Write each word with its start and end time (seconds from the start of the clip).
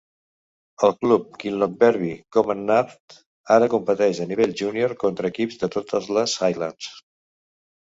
El 0.87 0.95
club 1.03 1.27
Kinlochbervie 1.43 2.15
Camanachd 2.37 3.19
ara 3.59 3.71
competeix 3.77 4.25
a 4.27 4.31
nivell 4.33 4.59
júnior 4.65 4.99
contra 5.09 5.35
equips 5.35 5.65
de 5.65 5.75
totes 5.81 6.15
les 6.21 6.39
Highlands. 6.51 6.95